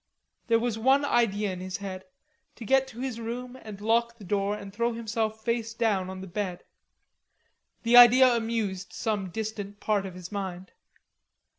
[0.47, 2.05] There was one idea in his head,
[2.55, 6.21] to get to his room and lock the door and throw himself face down on
[6.21, 6.63] the bed.
[7.83, 10.71] The idea amused some distant part of his mind.